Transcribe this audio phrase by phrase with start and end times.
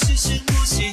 [0.00, 0.92] 是深呼吸